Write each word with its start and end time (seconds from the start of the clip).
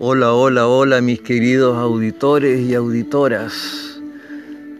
Hola, 0.00 0.32
hola, 0.32 0.68
hola 0.68 1.00
mis 1.00 1.20
queridos 1.22 1.76
auditores 1.76 2.60
y 2.60 2.72
auditoras. 2.72 4.00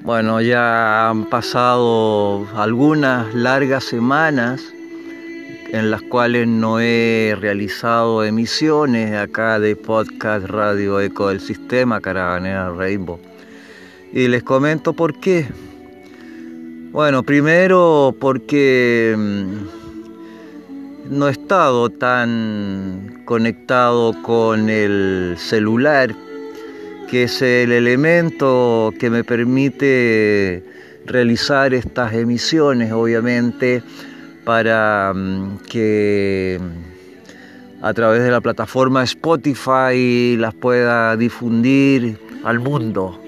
Bueno, 0.02 0.40
ya 0.40 1.10
han 1.10 1.24
pasado 1.24 2.46
algunas 2.54 3.34
largas 3.34 3.82
semanas 3.82 4.62
en 5.72 5.90
las 5.90 6.02
cuales 6.02 6.46
no 6.46 6.78
he 6.78 7.36
realizado 7.40 8.22
emisiones 8.22 9.12
acá 9.12 9.58
de 9.58 9.74
podcast 9.74 10.46
Radio 10.46 11.00
Eco 11.00 11.30
del 11.30 11.40
Sistema 11.40 12.00
Caravanera 12.00 12.70
Rainbow. 12.70 13.18
Y 14.12 14.28
les 14.28 14.44
comento 14.44 14.92
por 14.92 15.18
qué. 15.18 15.48
Bueno, 16.92 17.24
primero 17.24 18.14
porque 18.20 19.16
mm, 19.18 19.77
no 21.10 21.28
he 21.28 21.32
estado 21.32 21.88
tan 21.90 23.22
conectado 23.24 24.14
con 24.22 24.68
el 24.68 25.36
celular, 25.38 26.14
que 27.08 27.24
es 27.24 27.40
el 27.42 27.72
elemento 27.72 28.92
que 28.98 29.08
me 29.10 29.24
permite 29.24 30.62
realizar 31.06 31.72
estas 31.72 32.12
emisiones, 32.12 32.92
obviamente, 32.92 33.82
para 34.44 35.12
mm, 35.14 35.58
que 35.68 36.60
a 37.80 37.94
través 37.94 38.22
de 38.22 38.30
la 38.30 38.40
plataforma 38.40 39.02
Spotify 39.04 40.36
las 40.36 40.54
pueda 40.54 41.16
difundir 41.16 42.18
al 42.44 42.58
mundo 42.58 43.27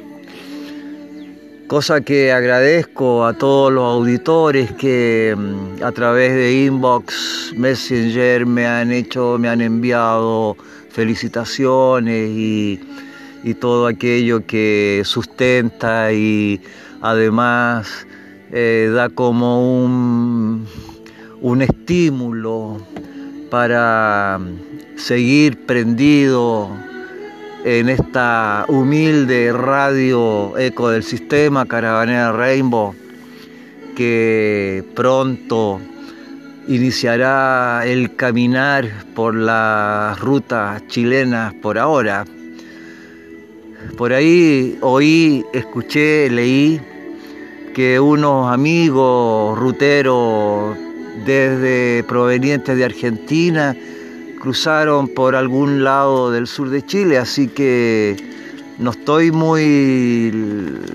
cosa 1.70 2.00
que 2.00 2.32
agradezco 2.32 3.24
a 3.24 3.32
todos 3.32 3.72
los 3.72 3.84
auditores 3.84 4.72
que 4.72 5.36
mm, 5.38 5.84
a 5.84 5.92
través 5.92 6.34
de 6.34 6.64
inbox, 6.64 7.54
messenger 7.56 8.44
me 8.44 8.66
han 8.66 8.90
hecho, 8.90 9.38
me 9.38 9.48
han 9.48 9.60
enviado 9.60 10.56
felicitaciones 10.90 12.28
y, 12.28 12.80
todo 13.60 13.86
aquello 13.86 14.44
que 14.44 15.02
sustenta 15.04 16.12
y 16.12 16.60
además 17.02 18.04
eh, 18.50 18.90
da 18.92 19.08
como 19.08 19.84
un, 19.84 20.66
un 21.40 21.62
estímulo 21.62 22.78
para 23.48 24.40
seguir 24.96 25.66
prendido 25.66 26.68
en 27.64 27.88
esta 27.88 28.64
humilde 28.68 29.52
radio 29.52 30.56
eco 30.56 30.88
del 30.90 31.02
sistema 31.02 31.66
Caravanera 31.66 32.32
Rainbow 32.32 32.94
que 33.94 34.82
pronto 34.94 35.80
iniciará 36.68 37.82
el 37.84 38.16
caminar 38.16 38.88
por 39.14 39.34
las 39.34 40.18
rutas 40.20 40.86
chilenas 40.86 41.52
por 41.54 41.78
ahora. 41.78 42.24
Por 43.96 44.12
ahí 44.12 44.78
oí, 44.80 45.44
escuché, 45.52 46.30
leí 46.30 46.80
que 47.74 48.00
unos 48.00 48.50
amigos 48.50 49.58
ruteros 49.58 50.76
desde 51.26 52.04
provenientes 52.04 52.76
de 52.76 52.84
Argentina 52.84 53.76
cruzaron 54.40 55.06
por 55.08 55.36
algún 55.36 55.84
lado 55.84 56.32
del 56.32 56.48
sur 56.48 56.70
de 56.70 56.84
Chile, 56.84 57.18
así 57.18 57.46
que 57.46 58.16
no 58.78 58.90
estoy 58.90 59.30
muy 59.30 60.32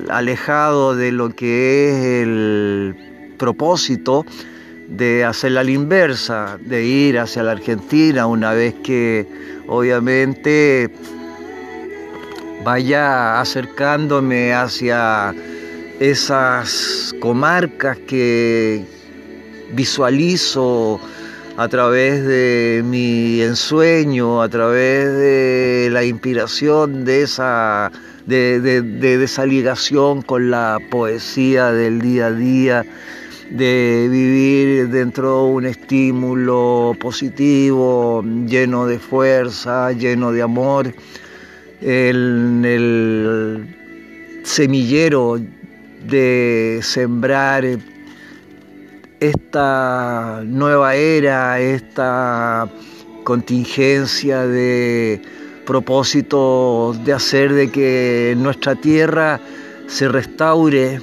alejado 0.10 0.96
de 0.96 1.12
lo 1.12 1.30
que 1.30 1.90
es 1.90 2.24
el 2.24 2.96
propósito 3.38 4.26
de 4.90 5.24
hacer 5.24 5.52
la 5.52 5.64
inversa, 5.64 6.58
de 6.60 6.84
ir 6.84 7.20
hacia 7.20 7.44
la 7.44 7.52
Argentina 7.52 8.28
una 8.28 8.54
vez 8.54 8.74
que 8.84 9.28
obviamente 9.68 10.92
vaya 12.64 13.40
acercándome 13.40 14.54
hacia 14.54 15.34
esas 16.00 17.16
comarcas 17.22 17.98
que 18.00 18.84
visualizo 19.74 21.00
a 21.58 21.70
través 21.70 22.26
de 22.26 22.82
mi 22.84 23.42
ensueño, 23.42 24.42
a 24.42 24.50
través 24.50 25.06
de 25.18 25.90
la 25.92 26.04
inspiración 26.04 27.06
de 27.06 27.24
esa, 27.24 27.92
de, 28.26 29.28
ligación 29.48 30.22
con 30.22 30.52
la 30.52 30.80
poesía 30.92 31.72
del 31.72 32.02
día 32.02 32.28
a 32.28 32.32
día, 32.32 32.86
de 33.50 34.08
vivir 34.12 34.90
dentro 34.90 35.46
de 35.46 35.52
un 35.52 35.66
estímulo 35.66 36.96
positivo, 37.00 38.22
lleno 38.46 38.86
de 38.86 39.00
fuerza, 39.00 39.94
lleno 39.94 40.34
de 40.34 40.42
amor, 40.42 40.94
en 41.82 42.66
el 42.66 43.76
semillero 44.44 45.40
de 46.06 46.80
sembrar 46.82 47.66
esta 49.20 50.42
nueva 50.46 50.96
era, 50.96 51.60
esta 51.60 52.70
contingencia 53.24 54.46
de 54.46 55.22
propósito 55.66 56.96
de 57.04 57.14
hacer 57.14 57.54
de 57.54 57.72
que 57.72 58.36
nuestra 58.38 58.76
tierra 58.76 59.40
se 59.88 60.08
restaure 60.08 61.00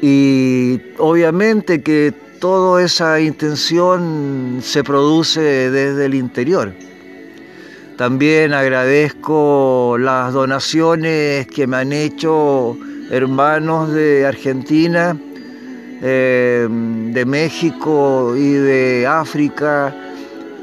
y 0.00 0.80
obviamente 0.98 1.82
que 1.82 2.12
toda 2.40 2.82
esa 2.82 3.20
intención 3.20 4.60
se 4.62 4.82
produce 4.82 5.40
desde 5.70 6.06
el 6.06 6.14
interior. 6.14 6.74
También 7.96 8.52
agradezco 8.54 9.96
las 9.98 10.32
donaciones 10.32 11.46
que 11.46 11.66
me 11.66 11.76
han 11.76 11.92
hecho 11.92 12.76
hermanos 13.10 13.92
de 13.92 14.26
Argentina 14.26 15.16
eh, 16.06 16.68
de 16.68 17.24
México 17.24 18.34
y 18.36 18.52
de 18.52 19.06
África 19.06 19.96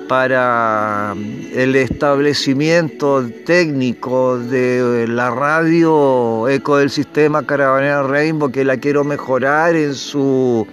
para 0.07 1.15
el 1.55 1.75
establecimiento 1.75 3.27
técnico 3.43 4.37
de 4.37 5.07
la 5.07 5.31
radio 5.31 6.47
Eco 6.47 6.77
del 6.77 6.91
Sistema 6.91 7.43
Caravanera 7.43 8.03
Rainbow, 8.03 8.51
que 8.51 8.63
la 8.63 8.77
quiero 8.77 9.03
mejorar 9.03 9.75
en 9.75 9.95
su 9.95 10.67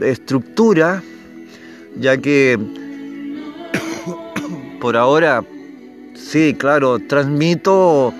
estructura, 0.00 1.00
ya 1.94 2.16
que 2.16 2.58
por 4.80 4.96
ahora, 4.96 5.44
sí, 6.16 6.56
claro, 6.58 6.98
transmito 6.98 8.12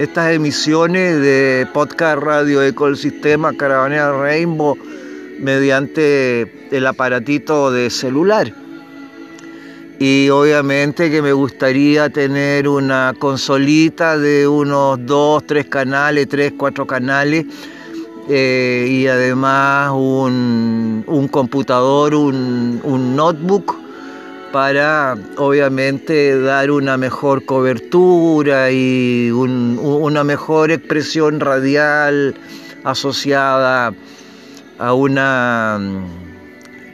estas 0.00 0.32
emisiones 0.32 1.20
de 1.20 1.68
podcast 1.74 2.22
Radio 2.22 2.62
Ecosistema 2.62 3.52
Caravanera 3.52 4.18
Rainbow 4.18 4.74
mediante 5.38 6.70
el 6.74 6.86
aparatito 6.86 7.70
de 7.70 7.90
celular. 7.90 8.50
Y 9.98 10.30
obviamente 10.30 11.10
que 11.10 11.20
me 11.20 11.34
gustaría 11.34 12.08
tener 12.08 12.66
una 12.66 13.12
consolita 13.18 14.16
de 14.16 14.48
unos 14.48 15.04
dos, 15.04 15.46
tres 15.46 15.66
canales, 15.66 16.26
tres, 16.30 16.54
cuatro 16.56 16.86
canales. 16.86 17.44
Eh, 18.26 18.86
y 18.90 19.06
además 19.06 19.92
un, 19.94 21.28
computador, 21.30 22.14
un 22.14 23.16
notebook 23.16 23.89
para 24.52 25.16
obviamente 25.36 26.38
dar 26.40 26.70
una 26.70 26.96
mejor 26.96 27.44
cobertura 27.44 28.70
y 28.70 29.30
una 29.30 30.24
mejor 30.24 30.70
expresión 30.70 31.40
radial 31.40 32.34
asociada 32.84 33.94
a 34.78 34.94
una 34.94 35.78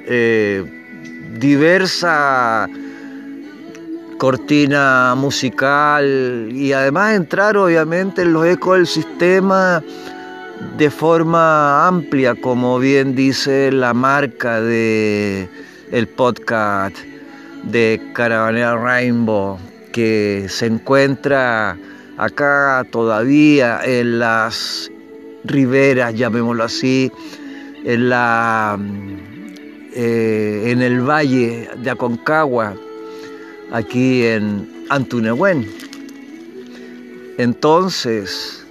eh, 0.06 0.64
diversa 1.38 2.68
cortina 4.18 5.14
musical 5.16 6.48
y 6.52 6.72
además 6.72 7.14
entrar 7.14 7.56
obviamente 7.56 8.22
en 8.22 8.32
los 8.32 8.46
ecos 8.46 8.76
del 8.76 8.86
sistema 8.86 9.82
de 10.76 10.90
forma 10.90 11.86
amplia, 11.86 12.34
como 12.34 12.78
bien 12.78 13.14
dice 13.14 13.70
la 13.72 13.94
marca 13.94 14.60
de 14.60 15.48
el 15.92 16.08
podcast 16.08 16.96
de 17.70 18.00
Caravanera 18.12 18.76
Rainbow 18.76 19.58
que 19.92 20.46
se 20.48 20.66
encuentra 20.66 21.76
acá 22.18 22.86
todavía 22.90 23.80
en 23.84 24.18
las 24.18 24.90
riberas, 25.44 26.14
llamémoslo 26.14 26.64
así, 26.64 27.10
en, 27.84 28.10
la, 28.10 28.78
eh, 29.94 30.64
en 30.66 30.82
el 30.82 31.00
valle 31.00 31.68
de 31.78 31.90
Aconcagua, 31.90 32.74
aquí 33.72 34.24
en 34.24 34.86
Antunehuen. 34.90 35.66
Entonces, 37.38 38.66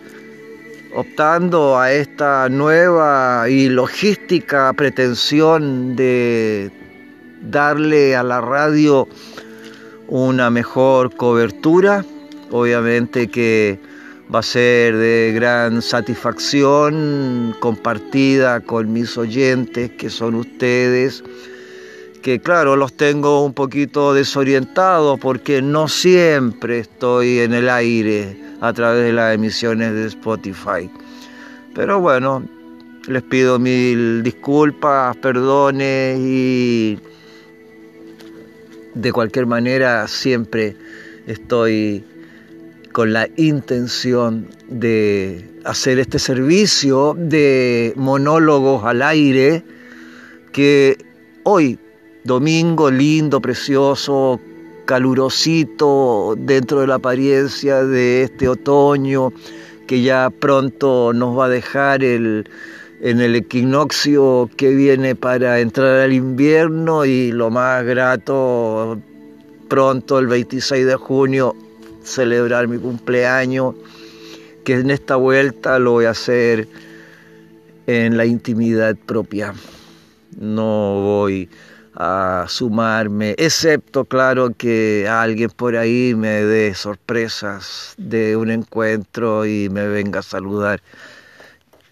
optando 0.96 1.78
a 1.78 1.92
esta 1.92 2.50
nueva 2.50 3.50
y 3.50 3.70
logística 3.70 4.72
pretensión 4.74 5.96
de 5.96 6.72
darle 7.42 8.16
a 8.16 8.24
la 8.24 8.42
radio 8.42 9.08
una 10.08 10.50
mejor 10.50 11.16
cobertura. 11.16 12.06
Obviamente 12.52 13.28
que 13.28 13.80
va 14.34 14.40
a 14.40 14.44
ser 14.44 14.96
de 14.96 15.34
gran 15.36 15.82
satisfacción 15.82 17.56
compartida 17.60 18.60
con 18.62 18.92
mis 18.92 19.18
oyentes, 19.18 19.92
que 19.92 20.10
son 20.10 20.36
ustedes, 20.36 21.24
que 22.22 22.40
claro, 22.40 22.76
los 22.76 22.94
tengo 22.94 23.46
un 23.46 23.54
poquito 23.54 24.14
desorientados 24.14 25.20
porque 25.20 25.62
no 25.62 25.88
siempre 25.88 26.80
estoy 26.80 27.40
en 27.40 27.54
el 27.54 27.70
aire 27.70 28.36
a 28.62 28.74
través 28.74 29.04
de 29.04 29.14
las 29.14 29.36
emisiones 29.36 29.94
de 29.94 30.08
Spotify. 30.08 30.90
Pero 31.76 32.00
bueno, 32.00 32.44
les 33.08 33.22
pido 33.22 33.60
mil 33.60 34.24
disculpas, 34.24 35.16
perdones 35.18 36.18
y 36.20 36.98
de 38.96 39.12
cualquier 39.12 39.46
manera 39.46 40.08
siempre 40.08 40.76
estoy 41.28 42.04
con 42.92 43.12
la 43.14 43.28
intención 43.36 44.48
de 44.70 45.50
hacer 45.66 46.00
este 46.00 46.18
servicio 46.18 47.14
de 47.18 47.94
monólogos 47.98 48.86
al 48.86 49.02
aire 49.02 49.64
que 50.54 50.98
hoy, 51.44 51.78
domingo 52.24 52.90
lindo, 52.90 53.42
precioso, 53.42 54.40
calurosito, 54.86 56.36
dentro 56.38 56.80
de 56.80 56.88
la 56.88 56.96
apariencia 56.96 57.84
de 57.84 58.24
este 58.24 58.48
otoño 58.48 59.34
que 59.88 60.02
ya 60.02 60.30
pronto 60.30 61.12
nos 61.14 61.38
va 61.38 61.46
a 61.46 61.50
dejar 61.50 62.02
el, 62.04 62.50
en 63.06 63.22
el 63.22 63.36
equinoccio 63.36 64.50
que 64.58 64.74
viene 64.74 65.14
para 65.14 65.60
entrar 65.60 66.00
al 66.00 66.12
invierno 66.12 67.06
y 67.06 67.32
lo 67.32 67.52
más 67.52 67.86
grato 67.86 69.00
pronto 69.70 70.18
el 70.18 70.26
26 70.26 70.88
de 70.88 70.96
junio 70.96 71.56
celebrar 72.02 72.68
mi 72.68 72.80
cumpleaños, 72.80 73.76
que 74.64 74.74
en 74.74 74.90
esta 74.90 75.18
vuelta 75.18 75.78
lo 75.78 75.92
voy 75.92 76.06
a 76.06 76.10
hacer 76.10 76.68
en 77.86 78.18
la 78.18 78.26
intimidad 78.26 78.96
propia. 78.96 79.54
No 80.40 81.02
voy 81.04 81.48
a 81.94 82.46
sumarme, 82.50 83.36
excepto 83.38 84.06
claro 84.06 84.50
que 84.58 85.08
alguien 85.08 85.52
por 85.52 85.78
ahí 85.78 86.16
me 86.16 86.42
dé 86.44 86.74
sorpresas 86.74 87.94
de 88.00 88.36
un 88.36 88.50
encuentro 88.50 89.46
y 89.46 89.70
me 89.70 89.88
venga 89.88 90.22
a 90.22 90.24
saludar, 90.24 90.82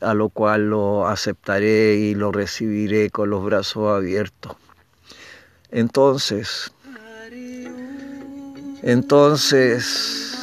a 0.04 0.14
lo 0.14 0.30
cual 0.30 0.70
lo 0.70 1.08
aceptaré 1.08 1.96
y 1.96 2.16
lo 2.16 2.32
recibiré 2.32 3.10
con 3.10 3.30
los 3.30 3.44
brazos 3.44 3.96
abiertos. 3.96 4.56
Entonces, 5.72 6.72
entonces, 8.84 10.38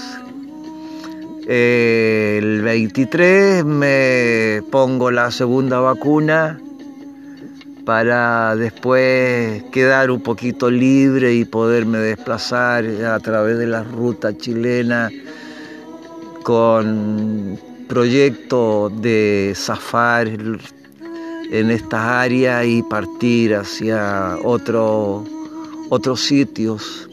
el 1.47 2.62
23 2.62 3.65
me 3.67 4.62
pongo 4.71 5.11
la 5.11 5.31
segunda 5.31 5.79
vacuna 5.79 6.59
para 7.85 8.57
después 8.57 9.62
quedar 9.65 10.11
un 10.11 10.23
poquito 10.23 10.71
libre 10.71 11.35
y 11.35 11.45
poderme 11.45 11.99
desplazar 11.99 12.87
a 12.87 13.19
través 13.21 13.59
de 13.59 13.67
la 13.67 13.83
ruta 13.83 14.37
chilena 14.37 15.11
con 16.43 17.59
proyecto 17.91 18.89
de 18.89 19.53
zafar 19.57 20.29
en 20.29 21.71
estas 21.73 22.01
áreas 22.01 22.65
y 22.65 22.85
partir 22.85 23.57
hacia 23.57 24.39
otros 24.45 25.27
sitios. 26.21 27.09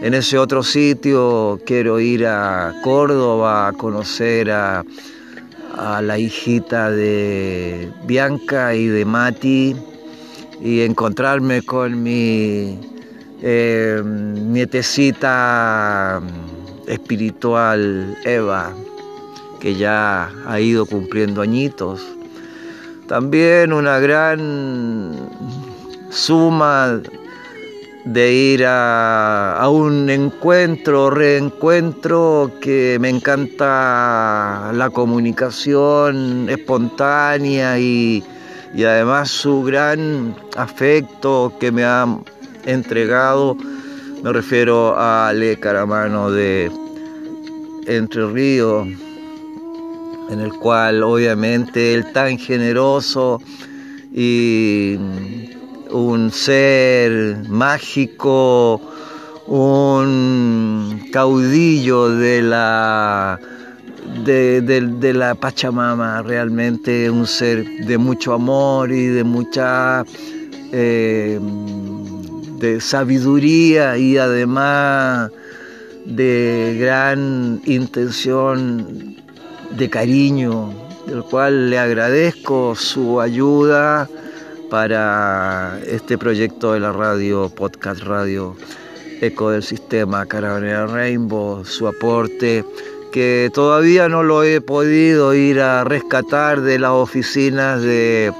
En 0.00 0.14
ese 0.14 0.38
otro 0.38 0.62
sitio 0.62 1.60
quiero 1.66 2.00
ir 2.00 2.26
a 2.26 2.72
Córdoba 2.82 3.68
a 3.68 3.74
conocer 3.74 4.50
a, 4.50 4.82
la 5.76 6.18
hijita 6.18 6.90
de 6.90 7.90
Bianca 8.06 8.74
y 8.74 8.86
de 8.86 9.04
Mati 9.04 9.76
y 10.64 10.80
encontrarme 10.80 11.60
con 11.60 12.02
mi 12.02 12.80
eh, 13.42 14.02
nietecita 14.02 16.22
espiritual 16.86 18.16
Eva, 18.24 18.74
que 19.60 19.74
ya 19.74 20.30
ha 20.46 20.60
ido 20.60 20.86
cumpliendo 20.86 21.42
añitos. 21.42 22.00
También 23.06 23.72
una 23.72 23.98
gran 23.98 25.16
suma 26.10 27.00
de 28.04 28.32
ir 28.32 28.64
a, 28.66 29.66
un 29.70 30.08
encuentro, 30.08 31.10
reencuentro, 31.10 32.50
que 32.60 32.96
me 33.00 33.10
encanta 33.10 34.70
la 34.72 34.88
comunicación 34.90 36.48
espontánea 36.48 37.78
y, 37.78 38.24
además 38.76 39.30
su 39.30 39.62
gran 39.62 40.34
afecto 40.56 41.52
que 41.60 41.70
me 41.70 41.84
ha 41.84 42.06
entregado. 42.64 43.56
Me 44.22 44.32
refiero 44.32 44.96
a 44.96 45.28
Ale 45.28 45.58
Caramano 45.58 46.30
de 46.30 46.70
Entre 47.86 48.26
Ríos, 48.26 48.88
en 50.28 50.40
el 50.40 50.52
cual 50.54 51.02
obviamente 51.02 51.94
él 51.94 52.12
tan 52.12 52.38
generoso 52.38 53.40
y 54.12 54.96
un 55.90 56.30
ser 56.32 57.48
mágico, 57.48 58.80
un 59.46 61.08
caudillo 61.12 62.10
de 62.10 62.42
la, 62.42 63.38
de, 64.24 65.12
la 65.14 65.34
Pachamama, 65.34 66.22
realmente 66.22 67.10
un 67.10 67.26
ser 67.26 67.64
de 67.86 67.98
mucho 67.98 68.34
amor 68.34 68.92
y 68.92 69.06
de 69.06 69.24
mucha 69.24 70.04
eh, 70.72 71.40
de 72.58 72.80
sabiduría 72.80 73.96
y 73.96 74.18
además 74.18 75.30
de 76.04 76.76
gran 76.78 77.60
intención 77.64 79.16
de 79.70 79.90
cariño, 79.90 80.72
del 81.06 81.22
cual 81.22 81.70
le 81.70 81.78
agradezco 81.78 82.74
su 82.74 83.20
ayuda 83.20 84.08
para 84.70 85.78
este 85.86 86.18
proyecto 86.18 86.72
de 86.72 86.80
la 86.80 86.92
radio, 86.92 87.50
podcast 87.54 88.02
radio 88.02 88.56
Eco 89.20 89.50
del 89.50 89.62
Sistema 89.62 90.26
Carabinera 90.26 90.86
Rainbow, 90.86 91.64
su 91.64 91.88
aporte 91.88 92.64
que 93.10 93.50
todavía 93.54 94.08
no 94.08 94.22
lo 94.22 94.42
he 94.44 94.60
podido 94.60 95.34
ir 95.34 95.60
a 95.60 95.84
rescatar 95.84 96.60
de 96.60 96.78
las 96.78 96.90
oficinas 96.90 97.82
de, 97.82 98.32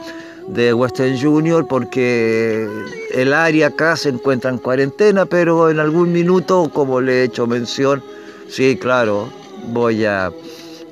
de 0.48 0.74
Western 0.74 1.18
Junior 1.18 1.66
porque 1.66 2.68
el 3.12 3.32
área 3.32 3.68
acá 3.68 3.96
se 3.96 4.10
encuentra 4.10 4.50
en 4.50 4.58
cuarentena, 4.58 5.26
pero 5.26 5.70
en 5.70 5.78
algún 5.80 6.12
minuto, 6.12 6.70
como 6.72 7.00
le 7.00 7.20
he 7.20 7.24
hecho 7.24 7.46
mención, 7.46 8.02
sí, 8.48 8.76
claro, 8.76 9.30
voy 9.68 10.04
a, 10.04 10.30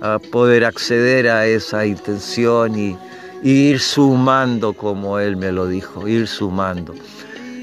a 0.01 0.19
poder 0.19 0.65
acceder 0.65 1.29
a 1.29 1.47
esa 1.47 1.87
intención 1.87 2.79
y, 2.79 2.97
ir 3.43 3.81
sumando, 3.81 4.73
como 4.73 5.19
él 5.19 5.37
me 5.37 5.53
lo 5.53 5.67
dijo, 5.67 6.09
ir 6.09 6.27
sumando. 6.27 6.95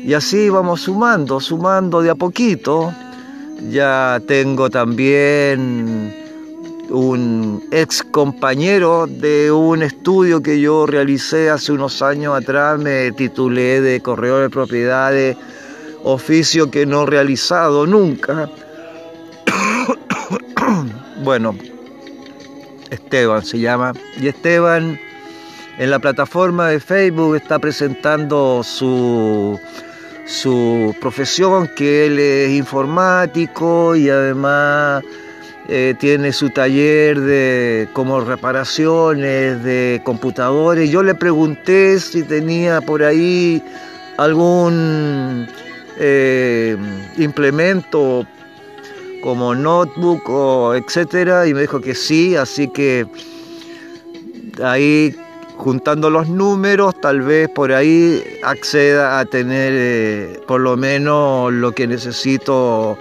Y 0.04 0.13
así 0.13 0.50
vamos 0.50 0.82
sumando, 0.82 1.40
sumando 1.40 2.02
de 2.02 2.10
a 2.10 2.16
poquito. 2.16 2.94
Ya 3.70 4.22
tengo 4.28 4.70
también 4.70 6.13
un 6.90 7.63
ex 7.72 8.04
compañero 8.04 9.08
de 9.08 9.52
un 9.52 9.82
estudio 9.82 10.42
que 10.42 10.60
yo 10.60 10.86
realicé 10.86 11.50
hace 11.50 11.72
unos 11.72 12.02
años 12.02 12.36
atrás, 12.36 12.80
me 12.80 13.12
titulé 13.13 13.82
de 13.82 14.02
correo 14.02 14.40
de 14.40 14.50
propiedades, 14.50 15.38
oficio 16.04 16.70
que 16.70 16.86
no 16.86 17.04
he 17.04 17.06
realizado 17.08 17.88
nunca. 17.88 18.50
bueno, 21.24 21.56
Esteban 22.94 23.44
se 23.44 23.60
llama. 23.60 23.94
Y 24.20 24.28
Esteban 24.28 25.00
en 25.78 25.90
la 25.90 26.00
plataforma 26.00 26.70
de 26.70 26.80
Facebook 26.80 27.36
está 27.36 27.60
presentando 27.60 28.62
su, 28.64 29.60
su 30.26 30.96
profesión, 31.02 31.70
que 31.76 32.06
él 32.06 32.20
es 32.20 32.52
informático 32.52 33.96
y 33.96 34.10
además 34.10 35.04
eh, 35.70 35.96
tiene 36.00 36.32
su 36.32 36.50
taller 36.50 37.20
de 37.20 37.88
como 37.94 38.22
reparaciones 38.22 39.64
de 39.64 40.02
computadores. 40.04 40.90
Yo 40.90 41.02
le 41.04 41.16
pregunté 41.16 42.00
si 42.00 42.24
tenía 42.24 42.82
por 42.82 43.02
ahí 43.02 43.64
algún 44.18 45.48
eh, 45.98 46.78
implemento 47.18 48.28
como 49.24 49.56
notebook 49.56 50.30
o 50.30 50.75
etcétera 50.75 51.48
y 51.48 51.53
me 51.53 51.62
dijo 51.62 51.80
que 51.80 51.96
sí, 51.96 52.36
así 52.36 52.68
que 52.68 53.08
ahí 54.62 55.15
juntando 55.56 56.10
los 56.10 56.27
números, 56.27 57.00
tal 57.00 57.22
vez 57.22 57.48
por 57.48 57.72
ahí 57.72 58.22
acceda 58.44 59.20
a 59.20 59.25
tener 59.25 59.72
eh, 59.74 60.42
por 60.46 60.60
lo 60.60 60.75
menos 60.75 61.53
lo 61.53 61.72
que 61.72 61.88
necesito 61.88 62.98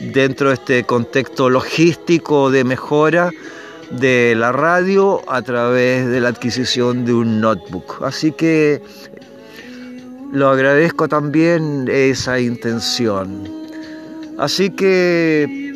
dentro 0.00 0.48
de 0.48 0.54
este 0.54 0.84
contexto 0.84 1.50
logístico 1.50 2.52
de 2.52 2.62
mejora 2.62 3.32
de 3.90 4.34
la 4.36 4.52
radio 4.52 5.22
a 5.26 5.42
través 5.42 6.06
de 6.06 6.20
la 6.20 6.28
adquisición 6.28 7.04
de 7.04 7.14
un 7.14 7.40
notebook. 7.40 8.04
Así 8.04 8.30
que 8.30 8.80
lo 10.32 10.50
agradezco 10.50 11.08
también 11.08 11.88
esa 11.90 12.38
intención. 12.38 13.55
Así 14.38 14.70
que 14.70 15.72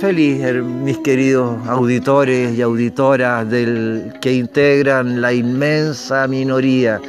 feliz, 0.00 0.42
mis 0.62 0.98
queridos 0.98 1.66
auditores 1.68 2.56
y 2.58 2.62
auditoras 2.62 3.48
del, 3.48 4.12
que 4.20 4.32
integran 4.32 5.20
la 5.20 5.32
inmensa 5.32 6.26
minoría. 6.26 7.00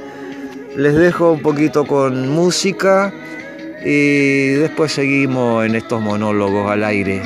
Les 0.78 0.94
dejo 0.94 1.32
un 1.32 1.42
poquito 1.42 1.86
con 1.86 2.30
música 2.30 3.12
y 3.84 4.52
después 4.52 4.92
seguimos 4.92 5.66
en 5.66 5.76
estos 5.76 6.02
monólogos 6.02 6.70
al 6.70 6.84
aire. 6.84 7.24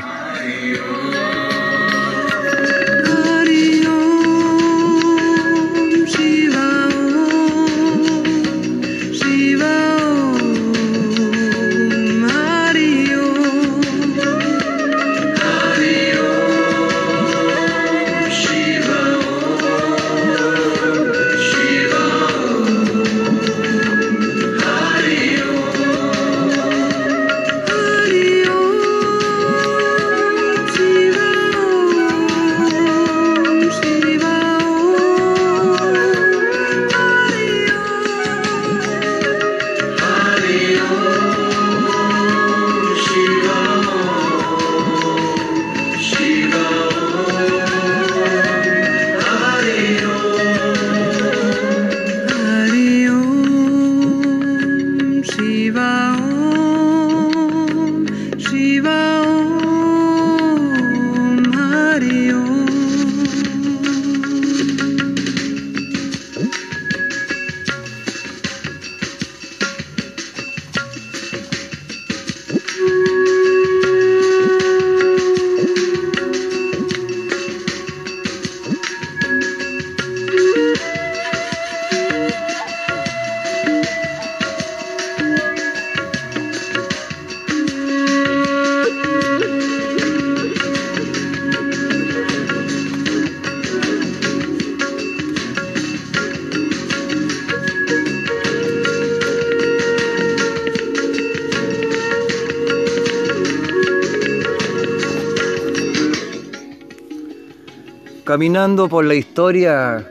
Caminando 108.30 108.88
por 108.88 109.06
la 109.06 109.16
historia 109.16 110.08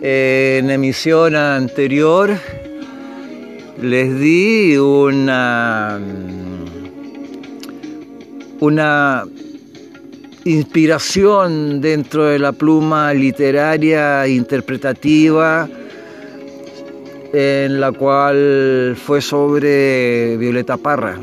en 0.00 0.70
emisión 0.70 1.36
anterior, 1.36 2.30
les 3.82 4.18
di 4.18 4.78
una, 4.78 6.00
una 8.60 9.24
inspiración 10.44 11.82
dentro 11.82 12.24
de 12.24 12.38
la 12.38 12.52
pluma 12.52 13.12
literaria 13.12 14.26
interpretativa 14.26 15.68
en 17.34 17.78
la 17.78 17.92
cual 17.92 18.96
fue 18.96 19.20
sobre 19.20 20.38
Violeta 20.38 20.78
Parra. 20.78 21.20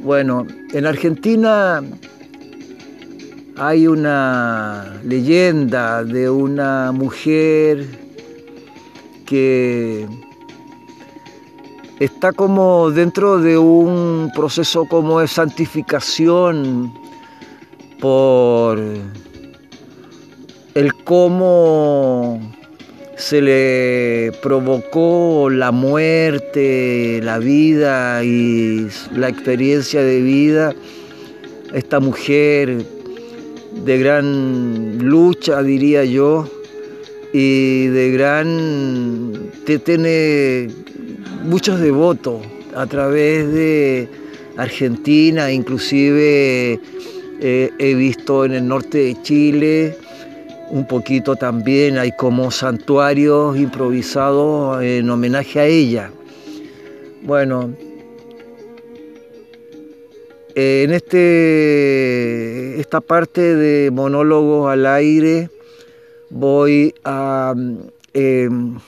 Bueno, 0.00 0.44
en 0.72 0.86
Argentina 0.86 1.84
hay 3.58 3.86
una 3.88 5.00
leyenda 5.04 6.04
de 6.04 6.30
una 6.30 6.92
mujer 6.92 7.86
que 9.26 10.06
está 11.98 12.32
como 12.32 12.90
dentro 12.90 13.38
de 13.38 13.58
un 13.58 14.30
proceso 14.34 14.84
como 14.84 15.20
de 15.20 15.28
santificación 15.28 16.92
por 18.00 18.78
el 20.74 20.94
cómo 21.04 22.40
se 23.16 23.42
le 23.42 24.32
provocó 24.40 25.50
la 25.50 25.72
muerte, 25.72 27.20
la 27.24 27.38
vida 27.38 28.22
y 28.22 28.86
la 29.12 29.28
experiencia 29.28 30.00
de 30.02 30.22
vida 30.22 30.74
esta 31.74 32.00
mujer 32.00 32.97
de 33.84 33.98
gran 33.98 34.98
lucha, 34.98 35.62
diría 35.62 36.04
yo, 36.04 36.48
y 37.32 37.86
de 37.86 38.10
gran... 38.12 39.50
Te 39.64 39.78
tiene 39.78 40.68
muchos 41.44 41.80
devotos 41.80 42.40
a 42.74 42.86
través 42.86 43.52
de 43.52 44.08
Argentina, 44.56 45.52
inclusive 45.52 46.80
eh, 47.40 47.70
he 47.78 47.94
visto 47.94 48.44
en 48.44 48.52
el 48.52 48.66
norte 48.66 48.98
de 48.98 49.22
Chile, 49.22 49.96
un 50.70 50.86
poquito 50.86 51.36
también 51.36 51.96
hay 51.96 52.12
como 52.12 52.50
santuarios 52.50 53.56
improvisados 53.56 54.82
en 54.82 55.08
homenaje 55.08 55.60
a 55.60 55.66
ella. 55.66 56.10
Bueno, 57.22 57.74
en 60.54 60.92
este, 60.92 62.37
esta 62.88 63.02
parte 63.02 63.54
de 63.54 63.90
monólogos 63.90 64.70
al 64.70 64.86
aire 64.86 65.50
voy 66.30 66.94
a 67.04 67.52
em, 68.14 68.78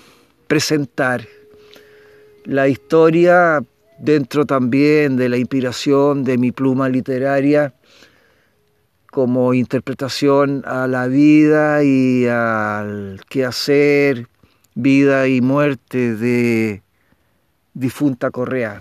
presentar 0.47 1.29
la 2.47 2.67
historia 2.67 3.63
dentro 3.99 4.47
también 4.47 5.19
de 5.19 5.29
la 5.29 5.37
inspiración 5.37 6.25
de 6.25 6.39
mi 6.39 6.51
pluma 6.51 6.89
literaria 6.89 7.75
como 9.11 9.53
interpretación 9.53 10.63
a 10.65 10.87
la 10.87 11.07
vida 11.07 11.85
y 11.85 12.27
al 12.27 13.21
quehacer, 13.29 14.29
vida 14.75 15.29
y 15.29 15.43
muerte 15.43 16.17
de 16.17 16.83
difunta 17.75 18.31
Correa. 18.31 18.81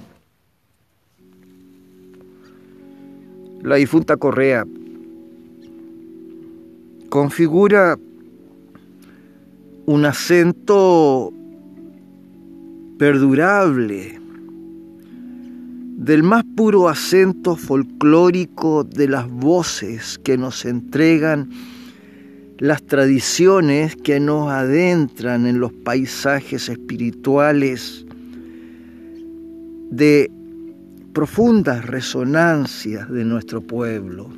La 3.62 3.76
difunta 3.76 4.16
Correa 4.16 4.64
configura 7.10 7.98
un 9.86 10.06
acento 10.06 11.34
perdurable 12.98 14.20
del 15.98 16.24
más 16.24 16.44
puro 16.56 16.88
acento 16.88 17.56
folclórico 17.56 18.84
de 18.84 19.08
las 19.08 19.30
voces 19.30 20.20
que 20.20 20.38
nos 20.38 20.64
entregan 20.66 21.50
las 22.60 22.84
tradiciones 22.84 23.96
que 23.96 24.20
nos 24.20 24.52
adentran 24.52 25.48
en 25.48 25.60
los 25.60 25.74
paisajes 25.74 26.70
espirituales 26.70 28.06
de 29.92 30.30
profundas 31.14 31.86
resonancias 31.86 33.10
de 33.10 33.26
nuestro 33.26 33.62
pueblo. 33.62 34.30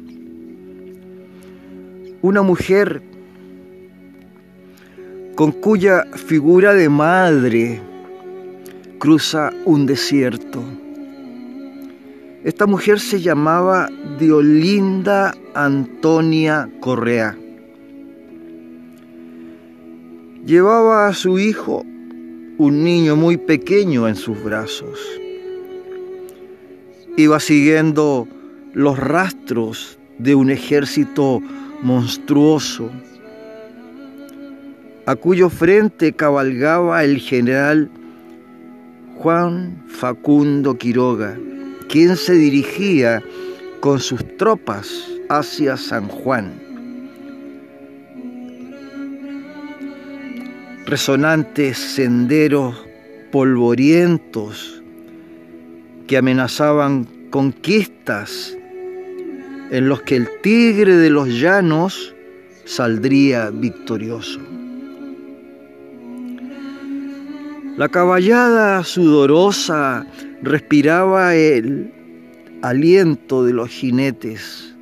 Una 2.23 2.43
mujer 2.43 3.01
con 5.35 5.51
cuya 5.51 6.05
figura 6.13 6.75
de 6.75 6.87
madre 6.87 7.81
cruza 8.99 9.51
un 9.65 9.87
desierto. 9.87 10.61
Esta 12.43 12.67
mujer 12.67 12.99
se 12.99 13.21
llamaba 13.21 13.89
Diolinda 14.19 15.33
Antonia 15.55 16.69
Correa. 16.79 17.35
Llevaba 20.45 21.07
a 21.07 21.13
su 21.15 21.39
hijo, 21.39 21.83
un 22.59 22.83
niño 22.83 23.15
muy 23.15 23.37
pequeño, 23.37 24.07
en 24.07 24.15
sus 24.15 24.43
brazos. 24.43 24.99
Iba 27.17 27.39
siguiendo 27.39 28.27
los 28.73 28.99
rastros 28.99 29.97
de 30.19 30.35
un 30.35 30.51
ejército 30.51 31.41
monstruoso, 31.81 32.89
a 35.05 35.15
cuyo 35.15 35.49
frente 35.49 36.13
cabalgaba 36.13 37.03
el 37.03 37.19
general 37.19 37.89
Juan 39.17 39.83
Facundo 39.87 40.77
Quiroga, 40.77 41.37
quien 41.89 42.15
se 42.15 42.33
dirigía 42.33 43.21
con 43.79 43.99
sus 43.99 44.37
tropas 44.37 44.89
hacia 45.29 45.77
San 45.77 46.07
Juan. 46.07 46.53
Resonantes 50.85 51.77
senderos 51.77 52.75
polvorientos 53.31 54.81
que 56.07 56.17
amenazaban 56.17 57.07
conquistas 57.29 58.57
en 59.71 59.87
los 59.87 60.01
que 60.01 60.17
el 60.17 60.27
tigre 60.41 60.97
de 60.97 61.09
los 61.09 61.29
llanos 61.29 62.13
saldría 62.65 63.49
victorioso. 63.49 64.39
La 67.77 67.87
caballada 67.87 68.83
sudorosa 68.83 70.05
respiraba 70.43 71.35
el 71.35 71.89
aliento 72.61 73.45
de 73.45 73.53
los 73.53 73.69
jinetes 73.69 74.75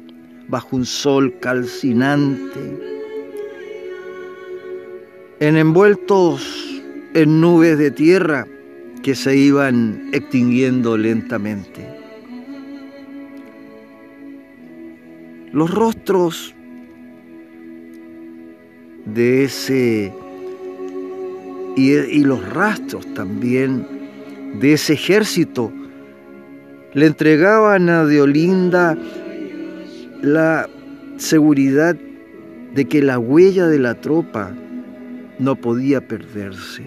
bajo 0.48 0.75
un 0.75 0.86
sol 0.86 1.36
calcinante, 1.39 2.60
en 5.39 5.55
envueltos 5.55 6.81
en 7.13 7.39
nubes 7.39 7.77
de 7.77 7.91
tierra 7.91 8.48
que 9.03 9.13
se 9.13 9.38
iban 9.38 10.10
extinguiendo 10.12 10.98
lentamente. 10.98 11.99
Los 15.51 15.74
rostros 15.74 16.53
de 19.06 19.44
ese 19.46 20.13
y, 21.75 22.24
los 22.24 22.48
rastros 22.53 23.06
también 23.13 23.86
de 24.60 24.74
ese 24.74 24.94
ejército 24.94 25.72
le 26.94 27.06
entregaban 27.06 27.89
a 27.89 28.06
Deolinda 28.06 28.98
la 30.22 30.68
seguridad 31.18 31.96
de 32.75 32.86
que 32.86 33.01
la 33.01 33.18
huella 33.18 33.68
de 33.68 33.79
la 33.79 33.96
tropa 33.96 34.51
no 35.39 35.56
podía 35.56 36.08
perderse. 36.08 36.84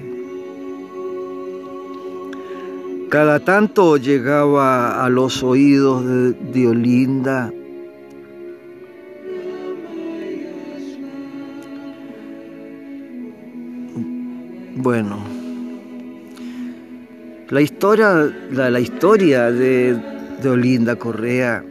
Cada 3.08 3.40
tanto 3.40 3.96
llegaba 3.96 5.04
a 5.04 5.08
los 5.08 5.42
oídos 5.42 6.06
de 6.06 6.32
Diolinda 6.52 7.52
Bueno, 14.74 15.18
la 17.50 17.60
historia, 17.60 18.32
la, 18.50 18.80
historia 18.80 19.52
de, 19.52 19.94
de, 20.40 20.48
Olinda 20.48 20.96
Correa 20.96 21.62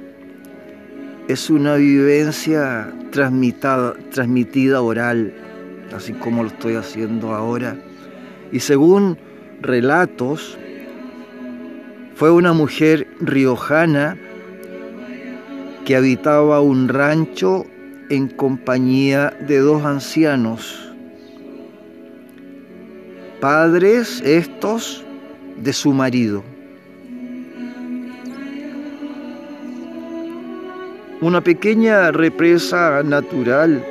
es 1.27 1.49
una 1.49 1.77
vivencia 1.77 2.93
transmitida 3.09 4.81
oral, 4.81 5.33
así 5.95 6.13
como 6.13 6.43
lo 6.43 6.49
estoy 6.49 6.75
haciendo 6.75 7.33
ahora. 7.33 7.75
Y 8.51 8.59
según 8.59 9.17
relatos, 9.61 10.59
fue 12.13 12.29
una 12.29 12.53
mujer 12.53 13.07
riojana 13.19 14.15
que 15.85 15.95
habitaba 15.95 16.61
un 16.61 16.87
rancho 16.87 17.65
en 18.11 18.27
compañía 18.27 19.33
de 19.47 19.57
dos 19.57 19.85
ancianos 19.85 20.90
padres 23.41 24.21
estos 24.23 25.03
de 25.57 25.73
su 25.73 25.93
marido. 25.93 26.43
Una 31.21 31.41
pequeña 31.41 32.11
represa 32.11 33.01
natural 33.03 33.83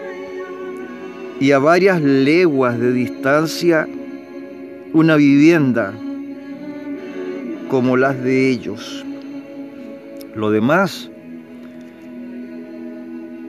y 1.40 1.50
a 1.50 1.58
varias 1.58 2.00
leguas 2.00 2.78
de 2.78 2.92
distancia 2.92 3.88
una 4.92 5.16
vivienda 5.16 5.92
como 7.68 7.96
las 7.96 8.22
de 8.22 8.50
ellos. 8.50 9.04
Lo 10.36 10.52
demás, 10.52 11.10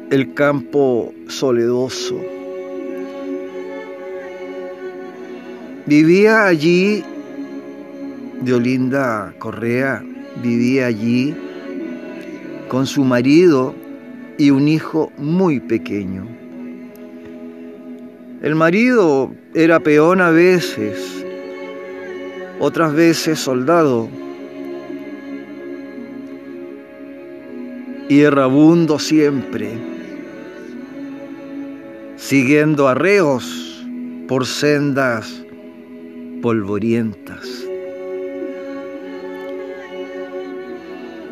el 0.10 0.34
campo 0.34 1.14
soledoso 1.28 2.41
Vivía 5.92 6.46
allí, 6.46 7.04
Diolinda 8.44 9.34
Correa 9.40 10.02
vivía 10.42 10.86
allí 10.86 11.36
con 12.70 12.88
su 12.88 13.04
marido 13.04 13.76
y 14.38 14.52
un 14.52 14.70
hijo 14.70 15.12
muy 15.18 15.60
pequeño. 15.60 16.26
El 18.42 18.56
marido 18.56 19.36
era 19.54 19.82
peón 19.82 20.22
a 20.22 20.30
veces, 20.30 21.26
otras 22.62 22.94
veces 22.94 23.38
soldado, 23.40 24.08
y 28.08 28.22
errabundo 28.22 28.98
siempre, 28.98 29.74
siguiendo 32.16 32.88
arreos 32.88 33.86
por 34.30 34.46
sendas 34.46 35.42
polvorientas. 36.42 37.48